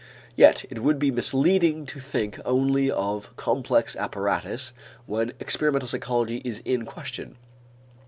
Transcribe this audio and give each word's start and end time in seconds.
Yet 0.35 0.65
it 0.71 0.81
would 0.81 0.97
be 0.97 1.11
misleading 1.11 1.85
to 1.85 1.99
think 1.99 2.39
only 2.43 2.89
of 2.89 3.35
complex 3.37 3.95
apparatus 3.95 4.73
when 5.05 5.33
experimental 5.39 5.87
psychology 5.89 6.41
is 6.43 6.59
in 6.65 6.85
question. 6.85 7.37